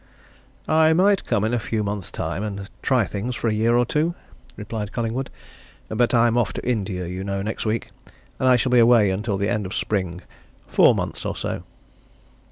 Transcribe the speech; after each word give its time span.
"I 0.67 0.93
might 0.93 1.25
come 1.27 1.43
in 1.43 1.53
a 1.53 1.59
few 1.59 1.83
months' 1.83 2.09
time, 2.09 2.41
and 2.41 2.71
try 2.81 3.05
things 3.05 3.35
for 3.35 3.49
a 3.49 3.53
year 3.53 3.75
or 3.77 3.85
two," 3.85 4.15
replied 4.57 4.91
Collingwood. 4.91 5.29
"But 5.89 6.11
I'm 6.11 6.39
off 6.39 6.53
to 6.53 6.67
India, 6.67 7.05
you 7.05 7.23
know, 7.23 7.43
next 7.43 7.67
week, 7.67 7.89
and 8.39 8.49
I 8.49 8.55
shall 8.55 8.71
be 8.71 8.79
away 8.79 9.11
until 9.11 9.37
the 9.37 9.49
end 9.49 9.67
of 9.67 9.75
spring 9.75 10.21
four 10.65 10.95
months 10.95 11.23
or 11.23 11.35
so." 11.35 11.65